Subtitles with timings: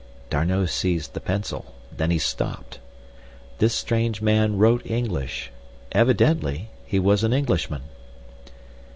[0.31, 2.79] D'Arnot seized the pencil—then he stopped.
[3.59, 7.83] This strange man wrote English—evidently he was an Englishman.